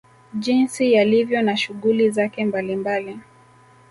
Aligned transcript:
Jinsi 0.33 0.91
yalivyo 0.93 1.41
na 1.41 1.57
shughuli 1.57 2.09
zake 2.11 2.45
mbali 2.45 2.75
mbali 2.75 3.19